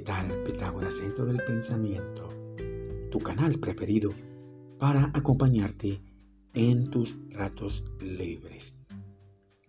¿qué 0.00 0.06
tal 0.06 0.42
Pitágoras 0.44 0.96
Centro 0.96 1.26
del 1.26 1.42
Pensamiento? 1.44 2.26
Tu 3.10 3.18
canal 3.18 3.58
preferido 3.58 4.08
para 4.78 5.10
acompañarte 5.12 6.00
en 6.54 6.84
tus 6.84 7.18
ratos 7.28 7.84
libres. 8.00 8.74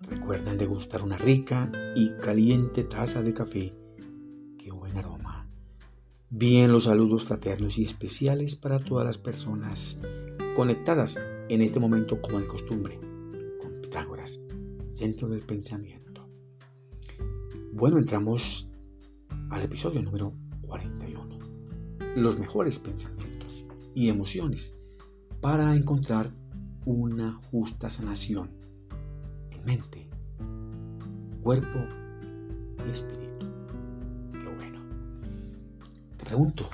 Recuerden 0.10 0.58
degustar 0.58 1.04
una 1.04 1.18
rica 1.18 1.70
y 1.98 2.12
caliente 2.12 2.86
taza 2.86 3.22
de 3.22 3.34
café. 3.34 3.74
¡Qué 4.58 4.72
buen 4.72 4.98
aroma! 4.98 5.50
Bien 6.30 6.72
los 6.72 6.86
saludos 6.86 7.26
fraternos 7.26 7.78
y 7.78 7.84
especiales 7.84 8.56
para 8.56 8.80
todas 8.80 9.06
las 9.06 9.18
personas 9.18 10.00
conectadas 10.56 11.20
en 11.50 11.60
este 11.60 11.82
momento 11.82 12.22
como 12.22 12.40
de 12.40 12.48
costumbre 12.48 12.98
con 13.60 13.82
Pitágoras, 13.82 14.40
Centro 14.94 15.28
del 15.28 15.42
Pensamiento. 15.42 16.26
Bueno, 17.74 17.98
entramos 17.98 18.71
al 19.52 19.64
episodio 19.64 20.02
número 20.02 20.34
41. 20.62 21.38
Los 22.16 22.40
mejores 22.40 22.80
pensamientos 22.80 23.66
y 23.94 24.08
emociones 24.08 24.74
para 25.42 25.76
encontrar 25.76 26.32
una 26.86 27.34
justa 27.52 27.90
sanación 27.90 28.50
en 29.50 29.66
mente, 29.66 30.10
cuerpo 31.44 31.80
y 32.88 32.92
espíritu. 32.92 33.46
Qué 34.32 34.48
bueno. 34.56 34.80
Te 36.18 36.26
pregunto, 36.26 36.70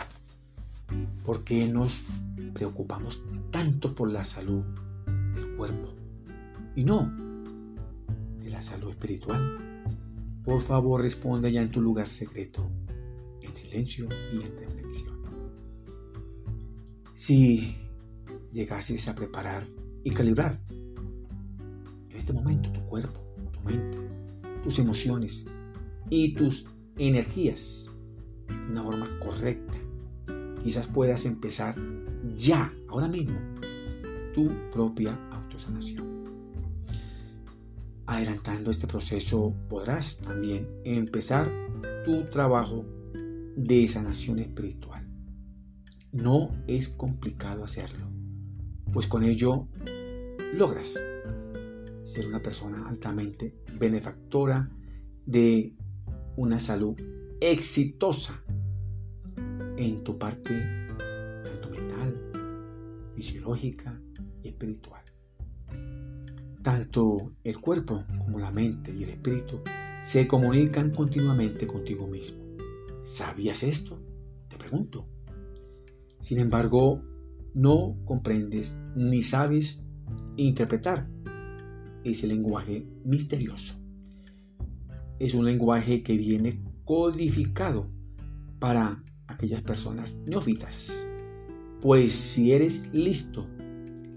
¿por 1.25 1.43
qué 1.43 1.67
nos 1.67 2.03
preocupamos 2.53 3.23
tanto 3.49 3.95
por 3.95 4.11
la 4.11 4.23
salud 4.23 4.63
del 5.33 5.55
cuerpo 5.55 5.95
y 6.75 6.83
no 6.83 7.11
de 8.37 8.51
la 8.51 8.61
salud 8.61 8.91
espiritual? 8.91 9.76
Por 10.47 10.61
favor, 10.61 11.01
responde 11.01 11.51
ya 11.51 11.61
en 11.61 11.69
tu 11.69 11.81
lugar 11.81 12.07
secreto, 12.07 12.71
en 13.41 13.53
silencio 13.53 14.07
y 14.31 14.37
en 14.37 14.57
reflexión. 14.57 15.21
Si 17.13 17.75
llegases 18.53 19.09
a 19.09 19.13
preparar 19.13 19.63
y 20.05 20.11
calibrar 20.11 20.57
en 20.69 22.15
este 22.15 22.31
momento 22.31 22.71
tu 22.71 22.79
cuerpo, 22.85 23.19
tu 23.51 23.59
mente, 23.59 23.97
tus 24.63 24.79
emociones 24.79 25.45
y 26.09 26.33
tus 26.33 26.65
energías 26.95 27.89
de 28.47 28.71
una 28.71 28.83
forma 28.83 29.19
correcta, 29.19 29.77
quizás 30.63 30.87
puedas 30.87 31.25
empezar 31.25 31.75
ya, 32.37 32.73
ahora 32.87 33.09
mismo, 33.09 33.37
tu 34.33 34.49
propia 34.71 35.19
autosanación 35.29 36.16
adelantando 38.07 38.71
este 38.71 38.87
proceso 38.87 39.53
podrás 39.69 40.17
también 40.17 40.67
empezar 40.85 41.51
tu 42.05 42.23
trabajo 42.23 42.85
de 43.55 43.87
sanación 43.87 44.39
espiritual. 44.39 45.05
No 46.13 46.49
es 46.67 46.87
complicado 46.87 47.63
hacerlo, 47.63 48.07
pues 48.93 49.07
con 49.07 49.23
ello 49.23 49.67
logras 50.53 50.97
ser 52.03 52.27
una 52.27 52.41
persona 52.41 52.87
altamente 52.87 53.53
benefactora 53.77 54.69
de 55.25 55.73
una 56.37 56.59
salud 56.59 56.95
exitosa 57.41 58.41
en 59.75 60.03
tu 60.03 60.17
parte 60.17 60.53
tanto 61.43 61.69
mental, 61.69 62.15
fisiológica 63.15 63.99
y 64.41 64.47
espiritual. 64.47 65.06
Tanto 66.67 67.31
el 67.45 67.61
cuerpo 67.61 68.03
como 68.25 68.39
la 68.39 68.51
mente 68.51 68.93
y 68.93 69.03
el 69.03 69.11
espíritu 69.11 69.61
se 70.01 70.27
comunican 70.27 70.91
continuamente 70.91 71.65
contigo 71.65 72.07
mismo. 72.07 72.43
¿Sabías 72.99 73.63
esto? 73.63 73.97
Te 74.49 74.57
pregunto. 74.57 75.07
Sin 76.19 76.39
embargo, 76.39 77.01
no 77.53 77.95
comprendes 78.03 78.75
ni 78.97 79.23
sabes 79.23 79.81
interpretar 80.35 81.07
ese 82.03 82.27
lenguaje 82.27 82.85
misterioso. 83.05 83.75
Es 85.19 85.35
un 85.35 85.45
lenguaje 85.45 86.03
que 86.03 86.17
viene 86.17 86.61
codificado 86.83 87.89
para 88.59 89.01
aquellas 89.27 89.61
personas 89.61 90.17
neófitas. 90.25 91.07
Pues 91.81 92.11
si 92.11 92.51
eres 92.51 92.89
listo, 92.91 93.47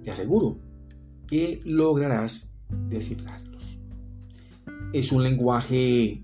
te 0.03 0.11
aseguro 0.11 0.59
que 1.31 1.61
lograrás 1.65 2.51
descifrarlos. 2.89 3.79
Es 4.93 5.13
un 5.13 5.23
lenguaje 5.23 6.23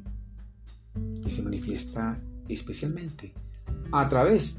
que 1.23 1.31
se 1.31 1.43
manifiesta 1.43 2.21
especialmente 2.49 3.33
a 3.93 4.09
través 4.09 4.59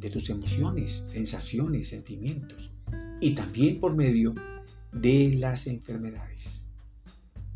de 0.00 0.10
tus 0.10 0.30
emociones, 0.30 1.04
sensaciones, 1.06 1.88
sentimientos 1.88 2.72
y 3.20 3.36
también 3.36 3.78
por 3.78 3.94
medio 3.94 4.34
de 4.92 5.36
las 5.38 5.68
enfermedades. 5.68 6.68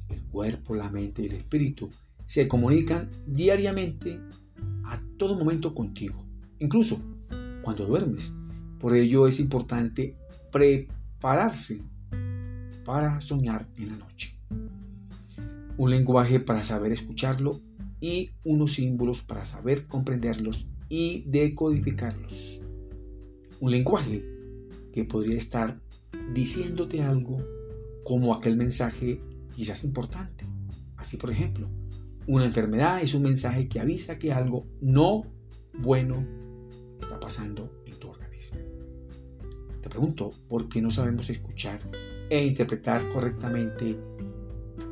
El 0.08 0.22
cuerpo, 0.22 0.76
la 0.76 0.90
mente 0.90 1.22
y 1.22 1.26
el 1.26 1.32
espíritu 1.32 1.90
se 2.24 2.46
comunican 2.46 3.10
diariamente 3.26 4.20
a 4.84 5.02
todo 5.16 5.36
momento 5.36 5.74
contigo, 5.74 6.24
incluso 6.60 7.02
cuando 7.62 7.84
duermes. 7.84 8.32
Por 8.78 8.94
ello 8.94 9.26
es 9.26 9.40
importante 9.40 10.14
preparar 10.52 10.99
pararse 11.20 11.82
para 12.84 13.20
soñar 13.20 13.66
en 13.76 13.90
la 13.90 13.96
noche. 13.98 14.34
Un 15.76 15.90
lenguaje 15.90 16.40
para 16.40 16.62
saber 16.64 16.92
escucharlo 16.92 17.60
y 18.00 18.30
unos 18.44 18.72
símbolos 18.72 19.22
para 19.22 19.46
saber 19.46 19.86
comprenderlos 19.86 20.66
y 20.88 21.22
decodificarlos. 21.26 22.60
Un 23.60 23.70
lenguaje 23.70 24.24
que 24.92 25.04
podría 25.04 25.36
estar 25.36 25.78
diciéndote 26.32 27.02
algo 27.02 27.36
como 28.04 28.34
aquel 28.34 28.56
mensaje 28.56 29.20
quizás 29.54 29.84
importante. 29.84 30.46
Así 30.96 31.16
por 31.16 31.30
ejemplo, 31.30 31.68
una 32.26 32.44
enfermedad 32.44 33.02
es 33.02 33.14
un 33.14 33.22
mensaje 33.22 33.68
que 33.68 33.80
avisa 33.80 34.18
que 34.18 34.32
algo 34.32 34.66
no 34.80 35.24
bueno 35.78 36.26
está 37.00 37.20
pasando 37.20 37.70
te 39.80 39.88
pregunto, 39.88 40.30
¿por 40.48 40.68
qué 40.68 40.82
no 40.82 40.90
sabemos 40.90 41.30
escuchar 41.30 41.80
e 42.28 42.44
interpretar 42.44 43.08
correctamente 43.08 43.96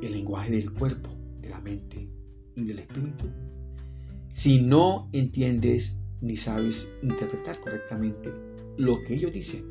el 0.01 0.13
lenguaje 0.13 0.51
del 0.53 0.73
cuerpo, 0.73 1.11
de 1.41 1.51
la 1.51 1.61
mente 1.61 2.09
y 2.55 2.65
del 2.65 2.79
espíritu? 2.81 3.27
Si 4.31 4.61
no 4.61 5.09
entiendes 5.13 5.99
ni 6.21 6.37
sabes 6.37 6.93
interpretar 7.03 7.61
correctamente 7.61 8.33
lo 8.77 9.03
que 9.03 9.15
ellos 9.15 9.33
dicen, 9.33 9.65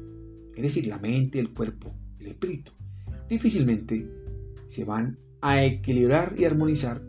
es 0.56 0.62
decir, 0.62 0.88
la 0.88 0.98
mente, 1.00 1.40
el 1.40 1.54
cuerpo, 1.54 1.94
el 2.20 2.28
espíritu, 2.28 2.72
difícilmente 3.30 4.08
se 4.66 4.86
van 4.86 5.18
a 5.42 5.64
equilibrar 5.64 6.36
y 6.38 6.46
armonizar 6.46 7.02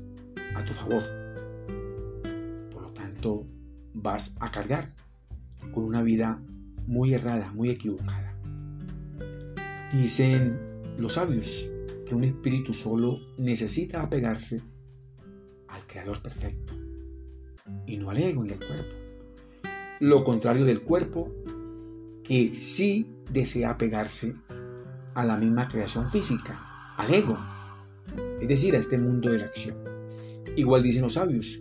a 0.55 0.65
tu 0.65 0.73
favor. 0.73 1.03
Por 2.73 2.83
lo 2.83 2.93
tanto, 2.93 3.47
vas 3.95 4.35
a 4.41 4.51
cargar 4.51 4.95
con 5.73 5.85
una 5.85 6.03
vida 6.03 6.41
muy 6.89 7.13
errada, 7.13 7.53
muy 7.53 7.69
equivocada. 7.69 8.35
Dicen 9.93 10.59
los 10.97 11.13
sabios 11.13 11.71
que 12.07 12.15
un 12.15 12.25
espíritu 12.25 12.73
solo 12.73 13.21
necesita 13.37 14.03
apegarse 14.03 14.63
al 15.69 15.87
Creador 15.87 16.21
perfecto 16.23 16.73
y 17.87 17.99
no 17.99 18.11
al 18.11 18.19
ego 18.19 18.45
y 18.45 18.53
al 18.53 18.59
cuerpo. 18.59 18.95
Lo 20.01 20.25
contrario 20.25 20.65
del 20.65 20.81
cuerpo, 20.81 21.31
que 22.25 22.55
sí 22.55 23.07
desea 23.31 23.71
apegarse 23.71 24.35
a 25.15 25.25
la 25.25 25.37
misma 25.37 25.69
creación 25.69 26.11
física, 26.11 26.95
al 26.97 27.13
ego, 27.13 27.39
es 28.41 28.49
decir, 28.49 28.75
a 28.75 28.79
este 28.79 28.97
mundo 28.97 29.31
de 29.31 29.39
la 29.39 29.45
acción. 29.45 29.77
Igual 30.57 30.83
dicen 30.83 31.03
los 31.03 31.15
sabios 31.15 31.61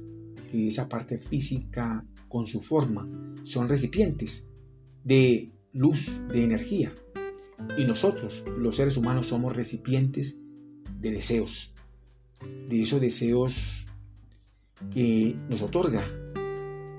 que 0.50 0.68
esa 0.68 0.88
parte 0.88 1.18
física 1.18 2.06
con 2.30 2.46
su 2.46 2.62
forma 2.62 3.10
son 3.44 3.68
recipientes 3.68 4.48
de 5.08 5.54
luz, 5.72 6.20
de 6.28 6.44
energía. 6.44 6.94
Y 7.78 7.86
nosotros, 7.86 8.44
los 8.58 8.76
seres 8.76 8.98
humanos, 8.98 9.28
somos 9.28 9.56
recipientes 9.56 10.38
de 11.00 11.12
deseos, 11.12 11.74
de 12.68 12.82
esos 12.82 13.00
deseos 13.00 13.86
que 14.94 15.36
nos 15.50 15.62
otorga 15.62 16.06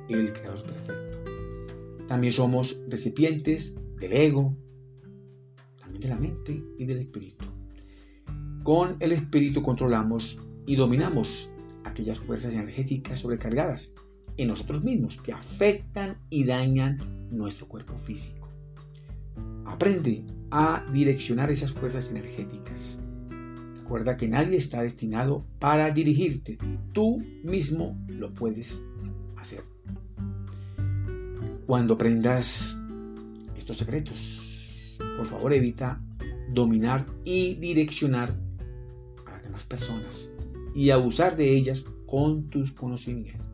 el 0.08 0.32
Creador 0.32 0.64
Perfecto. 0.64 2.06
También 2.06 2.32
somos 2.32 2.81
recipientes 2.88 3.76
del 4.00 4.14
ego, 4.14 4.56
también 5.78 6.00
de 6.00 6.08
la 6.08 6.16
mente 6.16 6.62
y 6.78 6.87
del 6.87 6.99
espíritu. 6.99 7.44
Con 8.62 8.96
el 9.00 9.12
espíritu 9.12 9.61
controlamos 9.61 10.40
y 10.66 10.76
dominamos 10.76 11.50
aquellas 11.84 12.19
fuerzas 12.19 12.54
energéticas 12.54 13.20
sobrecargadas 13.20 13.93
en 14.38 14.49
nosotros 14.49 14.82
mismos 14.82 15.20
que 15.20 15.32
afectan 15.32 16.17
y 16.31 16.44
dañan 16.44 17.29
nuestro 17.31 17.69
cuerpo 17.69 17.99
físico. 17.99 18.49
Aprende 19.67 20.25
a 20.50 20.85
direccionar 20.93 21.50
esas 21.50 21.73
fuerzas 21.73 22.08
energéticas. 22.08 22.99
Recuerda 23.76 24.17
que 24.17 24.29
nadie 24.29 24.56
está 24.56 24.82
destinado 24.82 25.44
para 25.58 25.90
dirigirte. 25.90 26.56
Tú 26.93 27.23
mismo 27.43 27.99
lo 28.08 28.32
puedes 28.32 28.81
hacer. 29.37 29.62
Cuando 31.67 31.94
aprendas 31.94 32.81
estos 33.56 33.76
secretos, 33.76 34.99
por 35.17 35.26
favor 35.26 35.52
evita 35.52 35.99
dominar 36.52 37.05
y 37.25 37.55
direccionar 37.55 38.35
a 39.26 39.31
las 39.32 39.43
demás 39.43 39.64
personas 39.64 40.32
y 40.75 40.90
abusar 40.90 41.37
de 41.37 41.55
ellas 41.55 41.85
con 42.06 42.49
tus 42.49 42.73
conocimientos. 42.73 43.48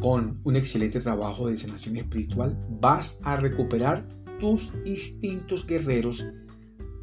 Con 0.00 0.40
un 0.44 0.56
excelente 0.56 0.98
trabajo 1.00 1.48
de 1.48 1.58
sanación 1.58 1.98
espiritual 1.98 2.56
vas 2.80 3.18
a 3.22 3.36
recuperar 3.36 4.08
tus 4.38 4.72
instintos 4.86 5.66
guerreros 5.66 6.26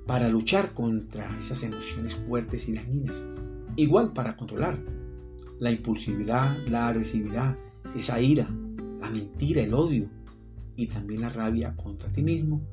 para 0.07 0.29
luchar 0.29 0.73
contra 0.73 1.37
esas 1.37 1.61
emociones 1.61 2.15
fuertes 2.15 2.67
y 2.67 2.73
dañinas. 2.73 3.23
Igual 3.75 4.13
para 4.13 4.35
controlar 4.35 4.79
la 5.59 5.69
impulsividad, 5.69 6.57
la 6.67 6.87
agresividad, 6.87 7.55
esa 7.95 8.19
ira, 8.19 8.49
la 8.99 9.11
mentira, 9.11 9.61
el 9.61 9.75
odio 9.75 10.09
y 10.75 10.87
también 10.87 11.21
la 11.21 11.29
rabia 11.29 11.75
contra 11.75 12.11
ti 12.11 12.23
mismo 12.23 12.63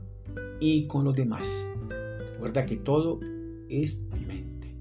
y 0.58 0.86
con 0.86 1.04
los 1.04 1.14
demás. 1.14 1.68
Recuerda 2.32 2.64
que 2.64 2.76
todo 2.76 3.20
es 3.68 4.00
mente. 4.26 4.74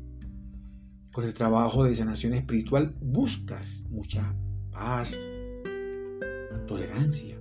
Con 1.11 1.25
el 1.25 1.33
trabajo 1.33 1.83
de 1.83 1.95
sanación 1.95 2.33
espiritual 2.33 2.95
buscas 3.01 3.85
mucha 3.89 4.33
paz, 4.73 5.19
tolerancia 6.67 7.37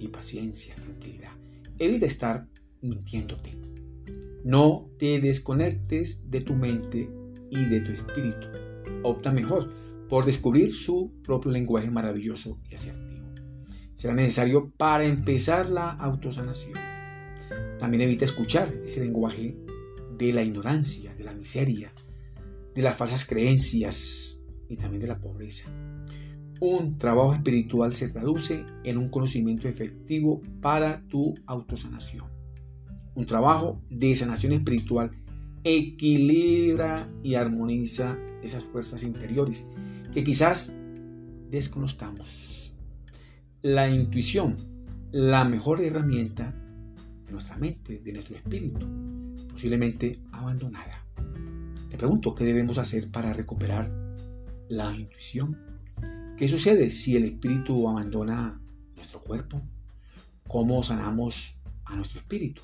y 0.00 0.08
paciencia, 0.08 0.74
tranquilidad. 0.74 1.32
Evita 1.78 2.06
estar 2.06 2.46
mintiéndote. 2.80 3.56
No 4.44 4.88
te 4.98 5.20
desconectes 5.20 6.30
de 6.30 6.40
tu 6.40 6.54
mente 6.54 7.10
y 7.50 7.64
de 7.64 7.80
tu 7.80 7.92
espíritu. 7.92 8.46
Opta 9.02 9.32
mejor 9.32 9.72
por 10.08 10.24
descubrir 10.24 10.74
su 10.74 11.12
propio 11.22 11.50
lenguaje 11.50 11.90
maravilloso 11.90 12.60
y 12.70 12.74
asertivo. 12.74 13.26
Será 13.94 14.14
necesario 14.14 14.70
para 14.76 15.04
empezar 15.04 15.68
la 15.68 15.90
autosanación. 15.90 16.74
También 17.78 18.02
evita 18.02 18.24
escuchar 18.24 18.72
ese 18.84 19.00
lenguaje 19.00 19.56
de 20.16 20.32
la 20.32 20.42
ignorancia, 20.42 21.14
de 21.14 21.24
la 21.24 21.32
miseria, 21.32 21.92
de 22.74 22.82
las 22.82 22.96
falsas 22.96 23.26
creencias 23.26 24.42
y 24.68 24.76
también 24.76 25.00
de 25.00 25.08
la 25.08 25.18
pobreza. 25.18 25.70
Un 26.60 26.96
trabajo 26.96 27.34
espiritual 27.34 27.94
se 27.94 28.08
traduce 28.08 28.64
en 28.82 28.96
un 28.96 29.08
conocimiento 29.08 29.68
efectivo 29.68 30.40
para 30.62 31.02
tu 31.02 31.34
autosanación. 31.46 32.24
Un 33.14 33.26
trabajo 33.26 33.82
de 33.90 34.14
sanación 34.14 34.52
espiritual 34.52 35.10
equilibra 35.64 37.10
y 37.22 37.34
armoniza 37.34 38.16
esas 38.42 38.64
fuerzas 38.64 39.02
interiores 39.02 39.66
que 40.14 40.24
quizás 40.24 40.72
desconozcamos. 41.50 42.74
La 43.60 43.90
intuición, 43.90 44.56
la 45.12 45.44
mejor 45.44 45.82
herramienta 45.82 46.54
de 47.26 47.32
nuestra 47.32 47.56
mente, 47.58 47.98
de 47.98 48.12
nuestro 48.12 48.36
espíritu, 48.36 48.86
posiblemente 49.50 50.20
abandonada. 50.32 51.04
Te 51.90 51.98
pregunto, 51.98 52.34
¿qué 52.34 52.44
debemos 52.44 52.78
hacer 52.78 53.10
para 53.10 53.32
recuperar 53.32 53.90
la 54.68 54.94
intuición? 54.94 55.75
¿Qué 56.36 56.48
sucede 56.48 56.90
si 56.90 57.16
el 57.16 57.24
espíritu 57.24 57.88
abandona 57.88 58.60
nuestro 58.94 59.22
cuerpo? 59.22 59.62
¿Cómo 60.46 60.82
sanamos 60.82 61.58
a 61.86 61.96
nuestro 61.96 62.20
espíritu? 62.20 62.60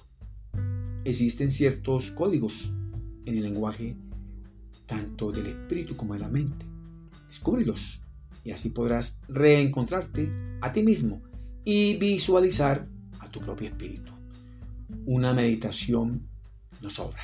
Existen 1.05 1.51
ciertos 1.51 2.11
códigos 2.11 2.75
en 3.25 3.35
el 3.35 3.45
lenguaje 3.45 3.97
tanto 4.85 5.33
del 5.33 5.47
espíritu 5.47 5.97
como 5.97 6.13
de 6.13 6.21
la 6.21 6.29
mente. 6.29 6.67
Descúbrelos 7.29 8.03
y 8.45 8.51
así 8.51 8.69
podrás 8.69 9.19
reencontrarte 9.29 10.31
a 10.61 10.71
ti 10.71 10.83
mismo 10.83 11.23
y 11.65 11.97
visualizar 11.97 12.87
a 13.21 13.31
tu 13.31 13.41
propio 13.41 13.69
espíritu. 13.69 14.13
Una 15.07 15.33
meditación 15.33 16.29
nos 16.83 16.93
sobra 16.93 17.23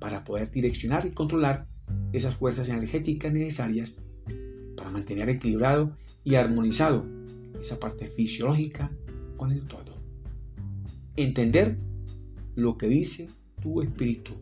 para 0.00 0.24
poder 0.24 0.50
direccionar 0.50 1.06
y 1.06 1.12
controlar 1.12 1.68
esas 2.12 2.34
fuerzas 2.34 2.68
energéticas 2.68 3.32
necesarias 3.32 3.94
para 4.86 4.98
mantener 4.98 5.28
equilibrado 5.30 5.96
y 6.22 6.36
armonizado 6.36 7.04
esa 7.60 7.80
parte 7.80 8.06
fisiológica 8.06 8.88
con 9.36 9.50
el 9.50 9.62
todo. 9.62 9.96
Entender 11.16 11.76
lo 12.54 12.78
que 12.78 12.86
dice 12.86 13.28
tu 13.60 13.82
espíritu 13.82 14.34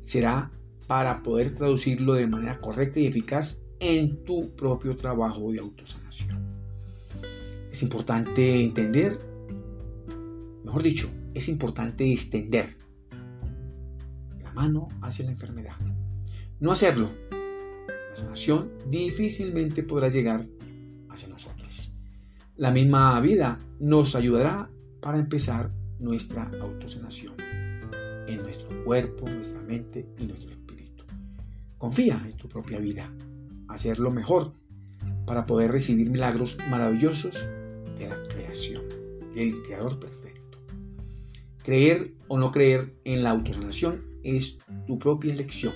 será 0.00 0.50
para 0.86 1.22
poder 1.22 1.54
traducirlo 1.54 2.14
de 2.14 2.26
manera 2.26 2.62
correcta 2.62 2.98
y 2.98 3.08
eficaz 3.08 3.60
en 3.78 4.24
tu 4.24 4.56
propio 4.56 4.96
trabajo 4.96 5.52
de 5.52 5.60
autosanación. 5.60 6.38
Es 7.70 7.82
importante 7.82 8.62
entender, 8.62 9.18
mejor 10.64 10.82
dicho, 10.82 11.10
es 11.34 11.46
importante 11.50 12.10
extender 12.10 12.74
la 14.42 14.50
mano 14.54 14.88
hacia 15.02 15.26
la 15.26 15.32
enfermedad. 15.32 15.76
No 16.58 16.72
hacerlo 16.72 17.10
la 18.10 18.16
sanación 18.16 18.72
difícilmente 18.88 19.84
podrá 19.84 20.08
llegar 20.08 20.42
hacia 21.08 21.28
nosotros. 21.28 21.92
La 22.56 22.70
misma 22.70 23.18
vida 23.20 23.56
nos 23.78 24.14
ayudará 24.14 24.68
para 25.00 25.18
empezar 25.18 25.70
nuestra 25.98 26.50
autosanación 26.60 27.34
en 28.26 28.38
nuestro 28.38 28.84
cuerpo, 28.84 29.28
nuestra 29.28 29.60
mente 29.62 30.06
y 30.18 30.26
nuestro 30.26 30.50
espíritu. 30.50 31.04
Confía 31.78 32.20
en 32.24 32.36
tu 32.36 32.48
propia 32.48 32.78
vida, 32.78 33.10
hacerlo 33.68 34.10
mejor 34.10 34.52
para 35.24 35.46
poder 35.46 35.70
recibir 35.70 36.10
milagros 36.10 36.58
maravillosos 36.68 37.46
de 37.98 38.08
la 38.08 38.22
creación, 38.24 38.82
del 39.34 39.62
Creador 39.62 39.98
perfecto. 40.00 40.58
Creer 41.62 42.14
o 42.28 42.38
no 42.38 42.50
creer 42.50 42.94
en 43.04 43.22
la 43.22 43.30
autosanación 43.30 44.02
es 44.24 44.58
tu 44.86 44.98
propia 44.98 45.32
elección. 45.32 45.74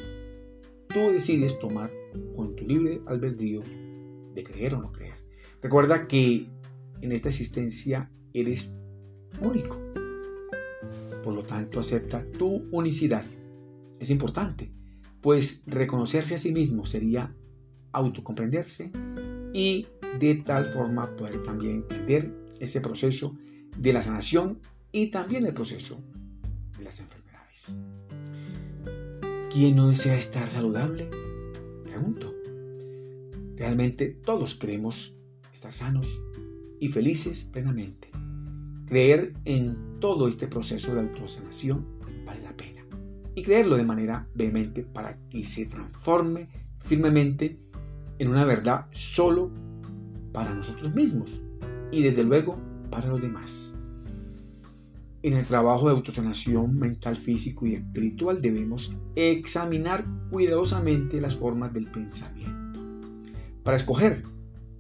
Tú 0.89 1.13
decides 1.13 1.59
tomar 1.59 1.91
con 2.37 2.55
tu 2.57 2.67
libre 2.67 3.01
albedrío 3.07 3.63
de 4.35 4.43
creer 4.43 4.75
o 4.75 4.81
no 4.81 4.93
creer. 4.93 5.15
Recuerda 5.63 6.07
que 6.07 6.49
en 7.01 7.13
esta 7.13 7.29
existencia 7.29 8.11
eres 8.33 8.73
único. 9.41 9.79
Por 11.23 11.35
lo 11.35 11.43
tanto, 11.43 11.81
acepta 11.81 12.25
tu 12.33 12.69
unicidad. 12.71 13.25
Es 13.99 14.11
importante, 14.11 14.73
pues 15.21 15.63
reconocerse 15.67 16.35
a 16.35 16.39
sí 16.39 16.53
mismo 16.53 16.85
sería 16.85 17.35
autocomprenderse 17.93 18.91
y 19.53 19.87
de 20.19 20.35
tal 20.45 20.73
forma 20.73 21.17
poder 21.17 21.43
también 21.43 21.77
entender 21.77 22.31
ese 22.61 22.81
proceso 22.81 23.37
de 23.79 23.93
la 23.93 24.03
sanación 24.03 24.61
y 24.93 25.11
también 25.11 25.47
el 25.47 25.55
proceso 25.55 26.03
de 26.77 26.85
las 26.85 27.01
enfermedades. 27.01 27.79
¿Quién 29.51 29.77
no 29.77 29.89
desea 29.89 30.17
estar 30.17 30.49
saludable? 30.49 31.09
Pregunto. 31.95 32.35
Realmente 33.55 34.09
todos 34.09 34.57
queremos 34.57 35.15
estar 35.53 35.71
sanos 35.71 36.21
y 36.81 36.89
felices 36.89 37.45
plenamente. 37.45 38.11
Creer 38.89 39.33
en 39.45 40.01
todo 40.01 40.27
este 40.27 40.49
proceso 40.49 40.93
de 40.93 41.03
autosanación 41.03 41.87
vale 42.27 42.43
la 42.43 42.57
pena. 42.57 42.85
Y 43.37 43.43
creerlo 43.43 43.77
de 43.77 43.85
manera 43.85 44.27
vehemente 44.35 44.83
para 44.83 45.17
que 45.31 45.45
se 45.45 45.67
transforme 45.67 46.49
firmemente 46.81 47.61
en 48.19 48.29
una 48.29 48.45
verdad 48.45 48.87
solo 48.91 49.53
para 50.33 50.53
nosotros 50.53 50.93
mismos 50.97 51.41
y 51.93 52.03
desde 52.03 52.25
luego 52.25 52.59
para 52.91 53.07
los 53.07 53.23
demás. 53.23 53.74
En 55.25 55.33
el 55.33 55.47
trabajo 55.47 55.87
de 55.87 55.95
autosanación 55.95 56.79
mental, 56.79 57.17
físico 57.17 57.65
y 57.65 57.77
espiritual 57.77 58.43
debemos 58.43 58.95
examinar 59.17 60.05
cuidadosamente 60.31 61.19
las 61.19 61.35
formas 61.35 61.73
del 61.73 61.87
pensamiento 61.87 62.79
para 63.63 63.79
escoger 63.79 64.23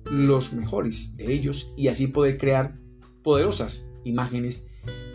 los 0.04 0.52
mejores 0.52 1.16
de 1.16 1.32
ellos 1.32 1.72
y 1.78 1.88
así 1.88 2.08
poder 2.08 2.36
crear 2.36 2.76
poderosas 3.22 3.88
imágenes 4.04 4.66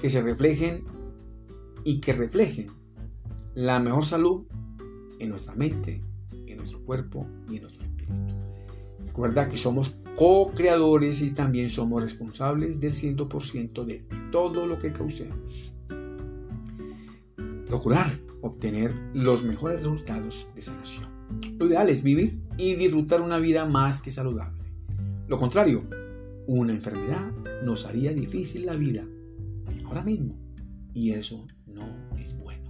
que 0.02 0.10
se 0.10 0.24
reflejen 0.24 0.86
y 1.84 2.00
que 2.00 2.14
reflejen 2.14 2.72
la 3.54 3.80
mejor 3.80 4.06
salud 4.06 4.48
en 5.20 5.30
nuestra 5.30 5.54
mente, 5.54 6.02
en 6.48 6.58
nuestro 6.58 6.84
cuerpo 6.84 7.28
y 7.48 7.58
en 7.58 7.62
nuestro 7.62 7.84
espíritu. 7.84 8.39
Recuerda 9.20 9.50
que 9.50 9.58
somos 9.58 9.98
co-creadores 10.16 11.22
y 11.22 11.32
también 11.32 11.68
somos 11.68 12.02
responsables 12.02 12.80
del 12.80 12.94
100% 12.94 13.84
de 13.84 14.06
todo 14.32 14.66
lo 14.66 14.80
que 14.80 14.94
causemos. 14.94 15.74
Procurar 17.68 18.18
obtener 18.40 18.94
los 19.14 19.44
mejores 19.44 19.80
resultados 19.80 20.48
de 20.56 20.62
sanación. 20.62 21.10
Lo 21.58 21.68
ideal 21.68 21.90
es 21.90 22.02
vivir 22.02 22.40
y 22.56 22.76
disfrutar 22.76 23.20
una 23.20 23.40
vida 23.40 23.66
más 23.66 24.00
que 24.00 24.10
saludable. 24.10 24.64
Lo 25.28 25.38
contrario, 25.38 25.84
una 26.48 26.72
enfermedad 26.72 27.30
nos 27.66 27.86
haría 27.86 28.14
difícil 28.14 28.68
la 28.68 28.76
vida 28.78 29.04
ahora 29.84 30.02
mismo 30.02 30.40
y 30.94 31.12
eso 31.12 31.46
no 31.68 31.84
es 32.18 32.40
bueno. 32.40 32.64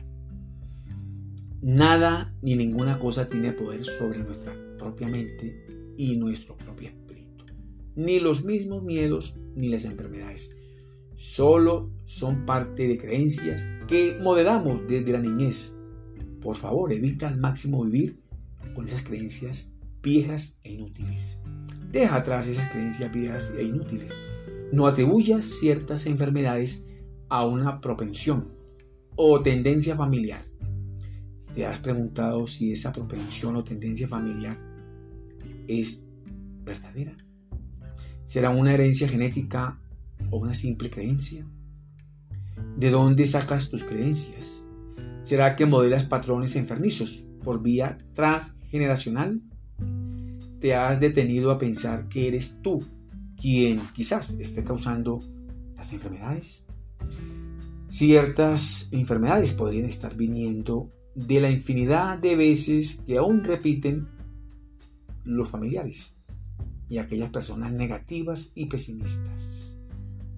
Nada 1.62 2.34
ni 2.42 2.56
ninguna 2.56 2.98
cosa 2.98 3.30
tiene 3.30 3.52
poder 3.52 3.86
sobre 3.86 4.24
nuestra 4.24 4.52
propia 4.80 5.08
mente 5.08 5.79
y 6.00 6.16
nuestro 6.16 6.56
propio 6.56 6.88
espíritu 6.88 7.10
ni 8.00 8.22
los 8.22 8.46
mismos 8.46 8.82
miedos 8.82 9.36
ni 9.56 9.68
las 9.68 9.84
enfermedades. 9.84 10.56
Solo 11.18 11.92
son 12.06 12.46
parte 12.46 12.88
de 12.88 12.98
creencias 12.98 13.68
que 13.90 14.18
modelamos 14.22 14.88
desde 14.88 15.12
la 15.12 15.20
niñez. 15.20 15.78
Por 16.42 16.56
favor, 16.56 16.94
evita 16.94 17.28
al 17.28 17.38
máximo 17.38 17.84
vivir 17.84 18.22
con 18.74 18.88
esas 18.88 19.04
creencias 19.04 19.74
viejas 20.02 20.58
e 20.64 20.72
inútiles. 20.72 21.42
Deja 21.92 22.16
atrás 22.16 22.48
esas 22.48 22.70
creencias 22.70 23.12
viejas 23.12 23.54
e 23.58 23.64
inútiles. 23.64 24.16
No 24.72 24.88
atribuyas 24.88 25.46
ciertas 25.46 26.06
enfermedades 26.06 26.86
a 27.28 27.46
una 27.46 27.82
propensión 27.82 28.48
o 29.18 29.42
tendencia 29.42 29.98
familiar. 29.98 30.42
¿Te 31.54 31.66
has 31.66 31.80
preguntado 31.80 32.48
si 32.48 32.72
esa 32.72 32.94
propensión 32.94 33.58
o 33.58 33.64
tendencia 33.66 34.08
familiar 34.08 34.69
es 35.70 36.04
verdadera? 36.64 37.16
¿Será 38.26 38.50
una 38.50 38.74
herencia 38.74 39.08
genética 39.08 39.80
o 40.32 40.38
una 40.38 40.54
simple 40.54 40.90
creencia? 40.90 41.46
¿De 42.76 42.90
dónde 42.90 43.26
sacas 43.26 43.70
tus 43.70 43.84
creencias? 43.84 44.66
¿Será 45.24 45.56
que 45.56 45.66
modelas 45.66 46.04
patrones 46.04 46.56
enfermizos 46.56 47.24
por 47.44 47.62
vía 47.62 47.98
transgeneracional? 48.14 49.42
¿Te 50.60 50.76
has 50.76 51.00
detenido 51.00 51.52
a 51.52 51.58
pensar 51.58 52.10
que 52.10 52.28
eres 52.28 52.56
tú 52.62 52.84
quien 53.40 53.80
quizás 53.94 54.32
esté 54.40 54.64
causando 54.64 55.20
las 55.76 55.94
enfermedades? 55.94 56.66
Ciertas 57.88 58.90
enfermedades 58.92 59.52
podrían 59.52 59.86
estar 59.86 60.16
viniendo 60.16 60.92
de 61.16 61.40
la 61.40 61.50
infinidad 61.50 62.18
de 62.18 62.36
veces 62.36 63.02
que 63.06 63.18
aún 63.18 63.44
repiten 63.44 64.08
los 65.30 65.50
familiares 65.50 66.16
y 66.90 66.98
aquellas 66.98 67.30
personas 67.30 67.72
negativas 67.72 68.52
y 68.56 68.66
pesimistas. 68.66 69.78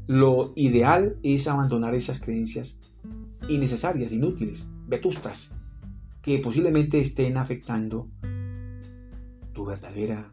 Lo 0.07 0.51
ideal 0.55 1.17
es 1.23 1.47
abandonar 1.47 1.95
esas 1.95 2.19
creencias 2.19 2.77
innecesarias, 3.47 4.11
inútiles, 4.11 4.67
vetustas, 4.87 5.53
que 6.21 6.37
posiblemente 6.39 6.99
estén 6.99 7.37
afectando 7.37 8.09
tu 9.53 9.65
verdadera 9.65 10.29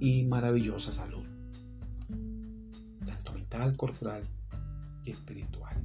y 0.00 0.24
maravillosa 0.24 0.92
salud, 0.92 1.24
tanto 3.06 3.32
mental, 3.32 3.76
corporal 3.76 4.24
y 5.04 5.12
espiritual. 5.12 5.76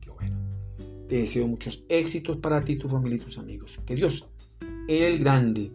Qué 0.00 0.10
bueno. 0.10 0.36
Te 1.08 1.16
deseo 1.16 1.46
muchos 1.46 1.84
éxitos 1.88 2.38
para 2.38 2.64
ti, 2.64 2.76
tu 2.76 2.88
familia 2.88 3.16
y 3.16 3.20
tus 3.20 3.38
amigos. 3.38 3.80
Que 3.86 3.94
Dios, 3.94 4.26
el 4.88 5.18
grande, 5.18 5.70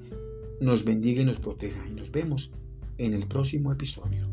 nos 0.59 0.83
bendiga 0.83 1.21
y 1.21 1.25
nos 1.25 1.39
proteja. 1.39 1.87
Y 1.87 1.93
nos 1.93 2.11
vemos 2.11 2.53
en 2.97 3.13
el 3.13 3.27
próximo 3.27 3.71
episodio. 3.71 4.27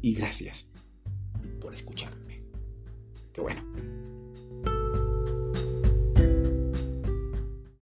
Y 0.00 0.14
gracias 0.14 0.68
por 1.60 1.74
escucharme. 1.74 2.42
Qué 3.32 3.40
bueno. 3.40 3.62